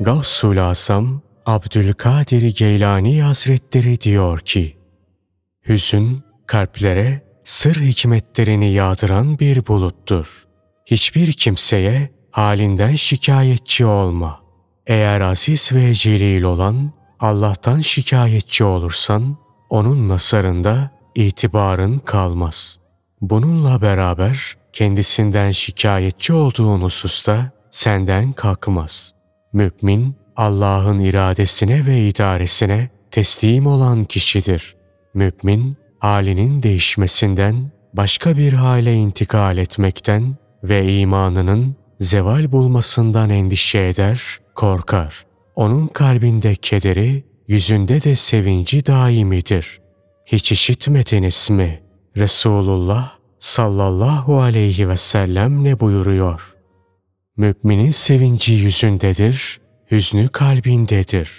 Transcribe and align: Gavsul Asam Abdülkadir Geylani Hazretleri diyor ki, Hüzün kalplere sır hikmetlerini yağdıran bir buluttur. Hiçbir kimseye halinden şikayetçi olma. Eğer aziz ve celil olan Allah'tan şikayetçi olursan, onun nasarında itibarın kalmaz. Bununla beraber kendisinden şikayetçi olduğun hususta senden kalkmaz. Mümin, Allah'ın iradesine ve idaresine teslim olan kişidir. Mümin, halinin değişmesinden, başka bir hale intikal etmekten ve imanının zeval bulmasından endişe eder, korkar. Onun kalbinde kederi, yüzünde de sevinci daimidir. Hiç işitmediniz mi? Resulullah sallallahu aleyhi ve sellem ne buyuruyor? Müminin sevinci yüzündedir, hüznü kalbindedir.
Gavsul 0.00 0.56
Asam 0.70 1.20
Abdülkadir 1.46 2.54
Geylani 2.56 3.22
Hazretleri 3.22 4.00
diyor 4.00 4.40
ki, 4.40 4.76
Hüzün 5.68 6.22
kalplere 6.46 7.22
sır 7.44 7.74
hikmetlerini 7.74 8.72
yağdıran 8.72 9.38
bir 9.38 9.66
buluttur. 9.66 10.44
Hiçbir 10.86 11.32
kimseye 11.32 12.10
halinden 12.30 12.94
şikayetçi 12.94 13.86
olma. 13.86 14.40
Eğer 14.86 15.20
aziz 15.20 15.72
ve 15.72 15.94
celil 15.94 16.42
olan 16.42 16.92
Allah'tan 17.20 17.80
şikayetçi 17.80 18.64
olursan, 18.64 19.36
onun 19.70 20.08
nasarında 20.08 20.90
itibarın 21.14 21.98
kalmaz. 21.98 22.80
Bununla 23.20 23.82
beraber 23.82 24.56
kendisinden 24.72 25.50
şikayetçi 25.50 26.32
olduğun 26.32 26.80
hususta 26.80 27.50
senden 27.70 28.32
kalkmaz. 28.32 29.17
Mümin, 29.52 30.14
Allah'ın 30.36 30.98
iradesine 30.98 31.86
ve 31.86 32.08
idaresine 32.08 32.90
teslim 33.10 33.66
olan 33.66 34.04
kişidir. 34.04 34.76
Mümin, 35.14 35.76
halinin 35.98 36.62
değişmesinden, 36.62 37.70
başka 37.94 38.36
bir 38.36 38.52
hale 38.52 38.94
intikal 38.94 39.58
etmekten 39.58 40.36
ve 40.62 40.92
imanının 40.94 41.76
zeval 42.00 42.52
bulmasından 42.52 43.30
endişe 43.30 43.78
eder, 43.78 44.22
korkar. 44.54 45.26
Onun 45.54 45.86
kalbinde 45.86 46.54
kederi, 46.54 47.24
yüzünde 47.48 48.02
de 48.02 48.16
sevinci 48.16 48.86
daimidir. 48.86 49.80
Hiç 50.26 50.52
işitmediniz 50.52 51.50
mi? 51.50 51.82
Resulullah 52.16 53.12
sallallahu 53.38 54.40
aleyhi 54.40 54.88
ve 54.88 54.96
sellem 54.96 55.64
ne 55.64 55.80
buyuruyor? 55.80 56.54
Müminin 57.38 57.90
sevinci 57.90 58.52
yüzündedir, 58.52 59.60
hüznü 59.90 60.28
kalbindedir. 60.28 61.30